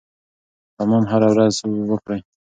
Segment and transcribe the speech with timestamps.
[0.77, 1.55] حمام هره ورځ
[1.91, 2.19] وکړئ.